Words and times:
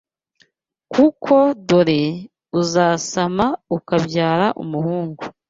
kuko 0.93 1.33
dore, 1.67 2.03
uzasama, 2.59 3.45
ukabyara 3.77 4.47
umuhungu 4.63 5.21